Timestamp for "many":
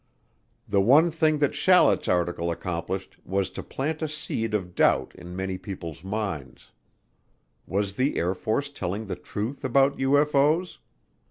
5.35-5.59